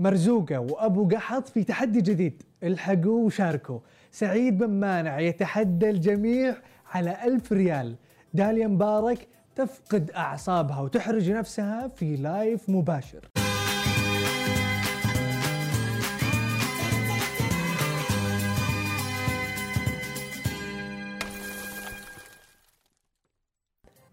مرزوقة 0.00 0.58
وأبو 0.58 1.08
قحط 1.08 1.48
في 1.48 1.64
تحدي 1.64 2.00
جديد. 2.00 2.42
الحقوا 2.62 3.26
وشاركوا. 3.26 3.78
سعيد 4.10 4.58
بن 4.58 4.70
مانع 4.70 5.20
يتحدى 5.20 5.90
الجميع 5.90 6.54
على 6.92 7.16
ألف 7.24 7.52
ريال. 7.52 7.94
داليا 8.34 8.66
مبارك 8.66 9.28
تفقد 9.54 10.10
أعصابها 10.10 10.80
وتحرج 10.80 11.30
نفسها 11.30 11.88
في 11.88 12.16
live 12.16 12.70
مباشر. 12.70 13.28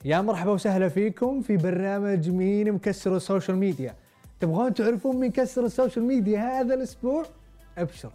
يا 0.06 0.22
مرحبا 0.22 0.52
وسهلا 0.52 0.90
فيكم 0.90 1.42
في 1.42 1.58
برنامج 1.58 2.30
مين 2.30 2.72
مكسر 2.72 3.16
ال 3.16 3.22
social 3.22 3.58
media. 3.58 3.96
تبغون 4.40 4.74
تعرفون 4.74 5.16
مين 5.16 5.32
كسر 5.32 5.66
ال 5.66 5.71
social 5.71 6.06
media 6.06 6.40
هذا 6.40 6.74
الأسبوع؟ 6.74 7.26
أبشروا. 7.78 8.14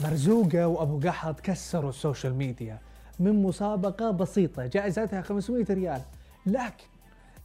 مرزوقة 0.00 0.66
وأبو 0.66 1.08
قحط 1.08 1.40
كسروا 1.40 1.90
ال 1.90 1.96
social 1.96 2.34
media 2.34 2.78
من 3.20 3.42
مسابقة 3.42 4.10
بسيطة 4.10 4.66
جائزتها 4.66 5.22
500 5.22 5.64
ريال. 5.70 6.00
لكن 6.46 6.84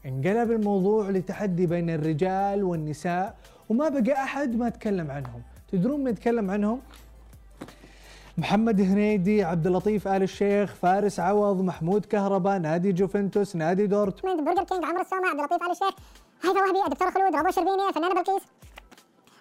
انقلب 0.05 0.51
الموضوع 0.51 1.09
لتحدي 1.09 1.65
بين 1.65 1.89
الرجال 1.89 2.63
والنساء 2.63 3.35
وما 3.69 3.89
بقى 3.89 4.23
أحد 4.23 4.55
ما 4.55 4.69
تكلم 4.69 5.11
عنهم. 5.11 5.41
تدرون 5.71 6.03
من 6.03 6.11
يتكلم 6.11 6.51
عنهم؟ 6.51 6.81
محمد 8.37 8.81
هنيدي 8.81 9.43
عبد 9.43 9.67
اللطيف 9.67 10.07
آل 10.07 10.23
الشيخ 10.23 10.75
فارس 10.75 11.19
عوض 11.19 11.61
محمود 11.61 12.05
كهرباء 12.05 12.59
نادي 12.59 12.91
جوفنتوس 12.91 13.55
نادي 13.55 13.87
دورتموند 13.87 14.45
برجر 14.45 14.63
كينج 14.63 14.83
عمرو 14.85 15.01
السومة 15.01 15.27
عبد 15.27 15.39
اللطيف 15.39 15.63
آل 15.63 15.71
الشيخ. 15.71 15.95
هيثم 16.43 16.57
وهبي 16.57 16.85
الدكتور 16.85 17.11
خلود 17.11 17.35
ربو 17.35 17.47
الشربيني 17.47 17.89
الفنانة 17.89 18.13
بلقيس. 18.13 18.41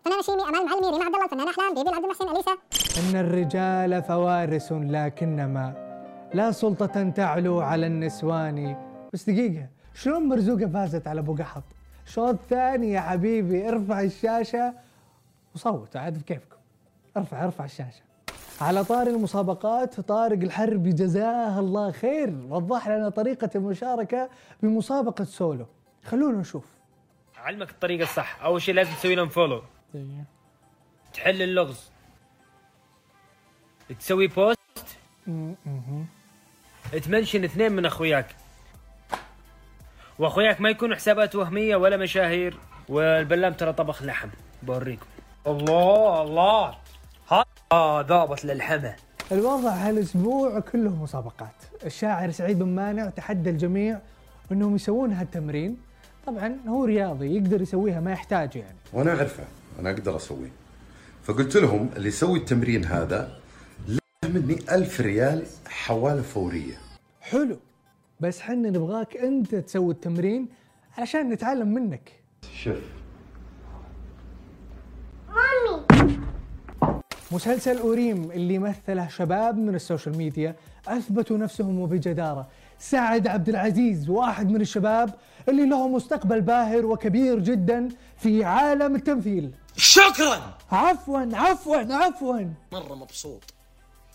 فنانة 0.05 0.23
شيمي 0.23 0.43
أمال 0.43 0.61
المعلمي 0.61 0.91
ريما 0.91 1.05
عبد 1.05 1.15
الله 1.15 1.25
الفنانة 1.25 1.51
أحلام 1.51 1.75
بيبي 1.75 1.89
العبد 1.89 2.05
المحسن 2.05 2.29
أليسا. 2.29 2.53
إن 3.01 3.17
الرجال 3.17 4.03
فوارس 4.03 4.73
لكنما 4.73 5.87
لا 6.35 6.53
سلطة 6.53 7.11
تعلو 7.11 7.61
على 7.61 7.87
النسوان. 7.87 8.77
بس 9.13 9.31
دقيقة 9.31 9.67
شلون 9.95 10.29
مرزوقة 10.29 10.67
فازت 10.67 11.07
على 11.07 11.21
أبو 11.21 11.35
قحط؟ 11.35 11.63
شوط 12.07 12.37
ثاني 12.51 12.93
يا 12.93 13.01
حبيبي 13.01 13.69
ارفع 13.69 14.01
الشاشة. 14.01 14.75
وصوت 15.55 15.97
عاد 15.97 16.19
بكيفكم. 16.19 16.57
ارفع 17.17 17.45
ارفع 17.45 17.65
الشاشة. 17.65 18.03
على 18.61 18.85
طاري 18.85 19.11
المسابقات 19.11 20.01
طارق 20.01 20.39
الحربي 20.39 20.93
جزاه 20.93 21.61
الله 21.61 21.91
خير. 21.91 22.47
وضح 22.51 22.89
لنا 22.89 23.09
طريقة 23.09 23.51
المشاركة 23.55 24.29
بمسابقة 24.63 25.25
سولو. 25.25 25.67
خلونا 26.05 26.39
نشوف. 26.39 26.76
اعلمك 27.47 27.71
الطريقة 27.71 28.03
الصح. 28.03 28.43
أول 28.43 28.63
شيء 28.63 28.75
لازم 28.75 28.93
تسوي 28.93 29.15
لهم 29.15 29.29
follow 29.29 29.63
تحل 31.15 31.43
اللغز. 31.43 31.91
تسوي 33.99 34.27
post 34.27 34.59
تمنشن 37.05 37.45
اثنين 37.45 37.73
من 37.73 37.87
أخوياك. 37.87 38.27
وأخوياك 40.19 40.61
ما 40.61 40.71
يكونوا 40.71 40.97
حسابات 40.97 41.35
وهمية 41.35 41.77
ولا 41.77 41.97
مشاهير. 41.97 42.59
والبلام 42.89 43.53
ترى 43.53 43.73
طبخ 43.73 44.03
لحم. 44.03 44.29
بوريكم. 44.63 45.07
الله 45.47 46.23
الله. 46.23 46.79
ها 47.31 48.03
ضابط 48.03 48.45
للحمى 48.45 48.95
الوضع 49.33 49.71
هالأسبوع 49.71 50.61
كله 50.61 51.03
مسابقات. 51.03 51.55
الشاعر 51.85 52.31
سعيد 52.31 52.59
بن 52.59 52.69
مانع 52.69 53.11
تحدى 53.11 53.51
الجميع 53.51 53.99
إنهم 54.53 54.75
يسوون 54.75 55.13
هالتمرين. 55.13 55.86
طبعا 56.27 56.57
هو 56.69 56.85
رياضي 56.85 57.37
يقدر 57.37 57.63
يسويها 57.63 58.01
ما 58.01 58.13
يحتاج 58.13 58.57
يعني. 58.57 58.77
وأنا 58.93 59.11
أعرفه 59.11 59.45
أنا 59.81 59.91
أقدر 59.91 60.17
أسويه. 60.17 60.51
فقلت 61.25 61.57
لهم 61.57 61.91
اللي 61.97 62.09
يسوي 62.09 62.39
التمرين 62.39 62.85
هذا 62.85 63.39
له 63.89 63.99
مني 64.25 64.59
ألف 64.71 65.01
ريال 65.01 65.43
حواله 65.67 66.23
فورية. 66.23 66.75
حلو. 67.21 67.57
بس 68.21 68.41
حنا 68.41 68.71
نبغاك 68.71 69.17
أنت 69.17 69.55
تسوي 69.55 69.93
التمرين 69.93 70.49
علشان 70.99 71.31
نتعلم 71.31 71.69
منك. 71.69 72.13
شوف. 72.55 72.83
مسلسل 77.33 77.79
أوريم 77.79 78.31
اللي 78.31 78.59
مثله 78.59 79.09
شباب 79.09 79.57
من 79.59 79.75
ال 79.75 79.81
social 79.81 80.17
media 80.17 80.55
أثبتوا 80.89 81.39
نفسهم 81.39 81.79
وبجدارة. 81.81 82.49
سعد 82.79 83.27
عبد 83.27 83.49
العزيز 83.49 84.09
واحد 84.09 84.51
من 84.51 84.61
الشباب 84.61 85.15
اللي 85.49 85.67
له 85.69 85.89
مستقبل 85.89 86.41
باهر 86.41 86.87
وكبير 86.87 87.39
جدا 87.39 87.89
في 88.19 88.45
عالم 88.45 88.95
التمثيل. 88.95 89.51
شكرا! 89.77 90.59
عفوا 90.73 91.37
عفوا 91.37 91.95
عفوا. 91.95 92.41
مرة 92.73 92.95
مبسوط. 92.95 93.43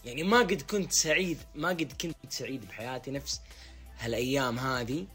يعني 0.06 0.24
ما 0.24 0.40
قد 0.40 0.62
كنت 0.62 0.92
سعيد 0.92 1.38
ما 1.56 1.70
قد 1.70 1.92
كنت 2.02 2.16
سعيد 2.30 2.66
بحياتي 2.66 3.12
نفس 3.12 3.42
هالأيام 4.00 4.60
هذه. 4.60 5.06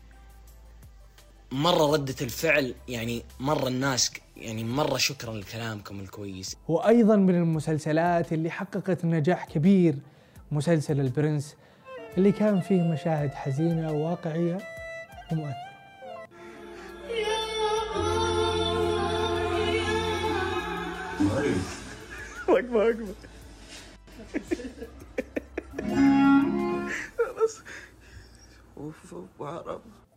مرة 1.53 1.93
ردة 1.93 2.15
الفعل 2.21 2.75
يعني 2.89 3.23
مرة 3.41 3.69
الناس 3.69 4.11
يعني 4.37 4.65
مرة 4.65 4.97
شكرا 4.97 5.35
لكلامكم 5.35 6.01
الكويس. 6.01 6.57
وأيضا 6.69 7.17
من 7.17 7.35
المسلسلات 7.35 8.33
اللي 8.33 8.51
حققت 8.51 9.05
نجاح 9.05 9.45
كبير 9.45 9.95
مسلسل 10.53 11.01
البرنس 11.01 11.57
اللي 12.17 12.33
كان 12.33 12.61
فيه 12.61 12.83
مشاهد 12.83 13.35
حزينة 13.35 13.93
وواقعية 13.93 14.59
ومؤثرة. 15.33 15.67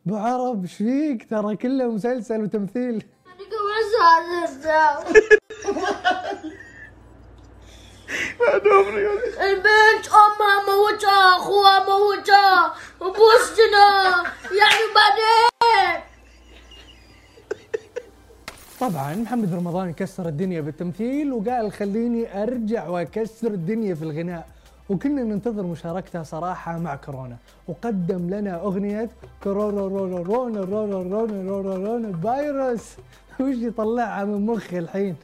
أبو 0.08 0.18
عرب 0.18 0.62
إيش 0.62 0.74
فيك؟ 0.74 1.30
ترى 1.30 1.56
كله 1.56 1.92
مسلسل 1.92 2.42
وتمثيل. 2.44 3.04
البنت 9.42 10.08
امها 10.08 10.56
موتها 10.68 11.38
اخوها 11.38 11.80
موتها 11.80 12.74
وبوستنا 13.02 13.88
يعني 14.52 14.84
بعدين 14.96 16.02
طبعا 18.80 19.16
محمد 19.16 19.54
رمضان 19.54 19.94
كسر 19.94 20.28
الدنيا 20.28 20.62
بالتمثيل 20.62 21.34
وقال 21.34 21.72
خليني 21.74 22.44
ارجع 22.44 22.88
واكسر 22.88 23.48
الدنيا 23.48 23.96
في 23.96 24.02
الغناء 24.04 24.48
وكنا 24.90 25.24
ننتظر 25.24 25.64
مشاركته 25.64 26.24
صراحة 26.24 26.78
مع 26.80 26.96
كورونا 26.96 27.38
وقدم 27.68 28.30
لنا 28.30 28.62
أغنية 28.62 29.10
كورونا 29.44 29.82
رونا 29.82 30.18
رونا 30.18 30.62
رونا 30.62 30.98
رونا 31.02 31.52
رونا 31.52 31.76
رونا 31.76 32.18
فيروس 32.22 32.84
وش 33.40 33.56
يطلعها 33.56 34.26
من 34.26 34.46
مخي 34.46 34.80
الحين 34.80 35.16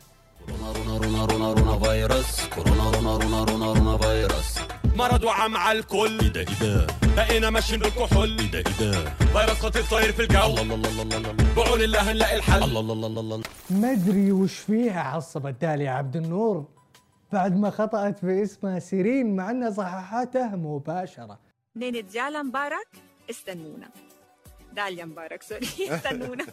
رونا 0.49 0.97
رونا 0.97 1.25
رونا 1.25 1.53
رونا 1.53 1.79
فيروس 1.79 2.45
كورونا 2.47 2.89
رونا 2.91 3.17
رونا 3.17 3.43
رونا 3.43 3.73
رونا 3.73 3.97
فيروس 3.97 4.55
مرض 4.95 5.23
وعم 5.23 5.57
على 5.57 5.79
الكل. 5.79 6.19
إيه 6.21 6.27
ده 6.29 6.39
إيه 6.41 6.59
ده 6.61 6.87
بقينا 7.15 7.49
ماشيين 7.49 7.79
بالكحول. 7.79 8.39
إيه 8.39 8.51
ده 8.51 8.57
إيه 8.57 8.63
ده 8.91 9.09
فيروس 9.09 9.59
خطير 9.59 9.83
طاير 9.83 10.11
في 10.11 10.21
الجو. 10.21 10.45
الله 10.45 10.61
الله 10.61 10.75
الله 10.75 11.01
الله 11.01 11.17
الله 11.17 11.53
بعون 11.55 11.81
الله 11.81 12.11
هنلاقي 12.11 12.35
الحل. 12.35 12.63
الله 12.63 12.79
الله 12.79 13.07
الله 13.07 13.21
الله 13.21 13.41
ما 13.69 13.91
أدري 13.91 14.31
وش 14.31 14.53
فيها 14.57 15.01
عصبت 15.01 15.55
داليا 15.61 15.91
عبد 15.91 16.15
النور. 16.15 16.65
بعد 17.33 17.57
ما 17.57 17.69
خطأت 17.69 18.25
باسمها 18.25 18.79
سيرين 18.79 19.35
مع 19.35 19.51
انها 19.51 19.69
صححته 19.69 20.55
مباشرة. 20.55 21.39
نينة 21.75 21.99
ديالا 21.99 22.41
مبارك 22.43 22.87
استنونا. 23.29 23.89
داليا 24.73 25.05
مبارك 25.05 25.43
سوري 25.43 25.67
استنونا. 25.95 26.45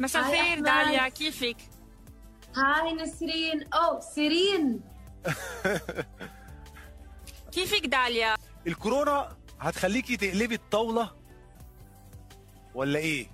مساء 0.00 0.22
الخير. 0.22 0.60
داليا 0.60 1.08
كيفك؟ 1.08 1.56
هاي 2.56 2.92
نسرين 2.94 3.72
أو 3.72 4.00
سيرين 4.00 4.80
كيفك 7.52 7.86
داليا؟ 7.86 8.34
الكورونا 8.66 9.36
هتخليكي 9.60 10.16
تقلبي 10.16 10.54
الطاولة 10.54 11.10
ولا 12.74 12.98
إيه؟ 12.98 13.26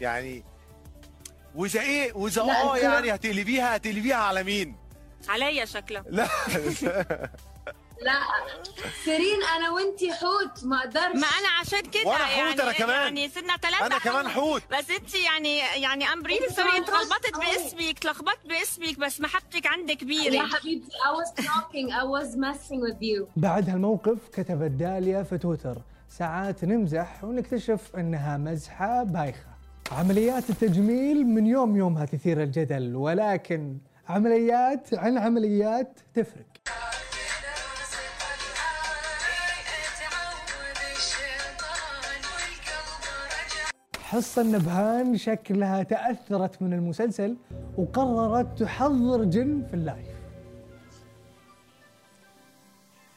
يعني 0.00 0.44
وإذا 1.54 1.80
إيه 1.80 2.12
وإذا 2.12 2.42
لا، 2.42 2.62
آه 2.62 2.74
الكورة- 2.74 2.82
يعني 2.82 3.14
هتقلبيها 3.14 3.76
هتقلبيها 3.76 4.16
على 4.16 4.42
مين؟ 4.44 4.76
عليا 5.28 5.64
شكلها 5.64 6.04
لا 6.08 6.28
لا. 8.04 8.20
سيرين 9.04 9.42
أنا 9.56 9.70
وأنتي 9.70 10.12
حوت 10.12 10.64
ما 10.64 10.78
أقدرش. 10.78 11.14
ما 11.14 11.26
أنا 11.40 11.48
عشان 11.60 11.80
كده 11.80 12.06
وأنا 12.06 12.24
حوت 12.24 12.58
يعني 12.58 12.62
أنا 12.62 12.72
كمان. 12.72 13.16
يعني 13.16 13.28
صرنا 13.28 13.56
ثلاثة 13.56 13.86
أنا 13.86 13.98
كمان 13.98 14.28
حوت. 14.28 14.62
بس 14.72 14.90
انت 14.90 15.14
يعني 15.14 15.58
يعني 15.58 16.12
I'm 16.12 16.22
really 16.22 16.48
sorry 16.48 16.70
كمان 16.70 16.82
اتلخبطت. 16.82 17.36
باسمك 17.36 17.96
اتلخبطت 17.96 18.46
باسمك 18.46 18.98
بس 18.98 19.20
محبتك 19.20 19.66
عندي 19.66 19.94
كبيرة 19.94 20.34
يا 20.34 20.42
حبيبتي 20.42 20.90
I 20.90 21.16
was 21.20 21.44
talking 21.44 21.90
I 21.92 22.04
was 22.04 22.36
messing 22.36 22.80
with 22.80 23.02
you. 23.02 23.26
بعد 23.36 23.70
هالموقف 23.70 24.18
كتبت 24.32 24.70
داليا 24.70 25.22
في 25.22 25.38
تويتر 25.38 25.76
ساعات 26.08 26.64
نمزح 26.64 27.24
ونكتشف 27.24 27.96
إنها 27.96 28.36
مزحة 28.36 29.02
بايخة. 29.02 29.52
عمليات 29.92 30.50
التجميل 30.50 31.26
من 31.26 31.46
يوم 31.46 31.76
يومها 31.76 32.04
تثير 32.04 32.42
الجدل 32.42 32.96
ولكن 32.96 33.78
عمليات 34.08 34.94
عن 34.94 35.18
عمليات 35.18 35.98
تفرق. 36.14 36.51
حصة 44.12 44.42
النبهان 44.42 45.16
شكلها 45.16 45.82
تأثرت 45.82 46.62
من 46.62 46.72
المسلسل 46.72 47.36
وقررت 47.78 48.62
تحضر 48.62 49.24
جن 49.24 49.66
في 49.70 49.74
اللايف. 49.74 50.16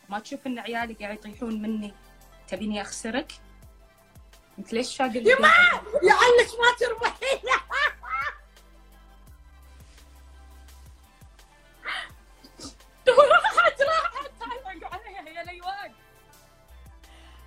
ما 0.09 0.19
تشوف 0.19 0.47
إن 0.47 0.59
عيالي 0.59 0.93
قاعد 0.93 1.17
يطيحون 1.17 1.61
مني؟ 1.61 1.93
تبيني 2.47 2.81
أخسرك؟ 2.81 3.31
أنت 4.59 4.73
ليش 4.73 4.95
شاق 4.95 5.15
يا 5.15 5.21
ما 5.21 5.47
لعلك 6.03 6.49
ما 6.59 6.75
تربحين 6.79 7.39
راحت 13.07 13.81
راحت 13.81 14.31
تعلق 14.39 14.93
عليها 14.93 15.29
يا 15.29 15.43
ليوان 15.43 15.91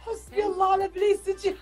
حسبي 0.00 0.44
الله 0.44 0.72
على 0.72 0.84
ابليسك 0.84 1.56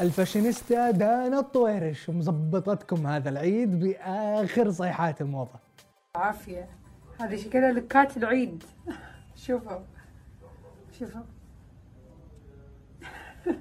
الفاشينيستا 0.00 0.90
دانا 0.90 1.38
الطويرش 1.38 2.10
مزبطتكم 2.10 3.06
هذا 3.06 3.28
العيد 3.28 3.80
بآخر 3.80 4.70
صيحات 4.70 5.20
الموضة. 5.20 5.58
عافية. 6.14 6.68
هذه 7.20 7.36
شكلها 7.36 7.72
لوكات 7.72 8.16
العيد. 8.16 8.64
شوفوا. 9.36 9.78
شوفوا. 10.98 11.20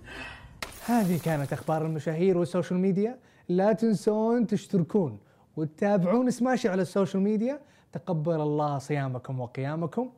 هذه 0.88 1.20
كانت 1.26 1.54
أخبار 1.54 1.86
المشاهير 1.86 2.38
وال 2.38 2.48
social 2.48 2.80
media. 2.80 3.20
لا 3.50 3.74
تنسون 3.74 4.48
تشتركون 4.48 5.20
وتتابعون 5.58 6.32
سماشي 6.32 6.70
على 6.70 6.82
ال 6.82 6.88
social 6.88 7.24
media. 7.24 7.60
تقبل 7.92 8.42
الله 8.42 8.78
صيامكم 8.78 9.40
وقيامكم. 9.40 10.12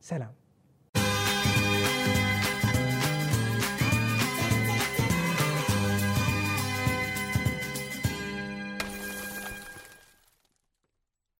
سلام. 0.00 0.39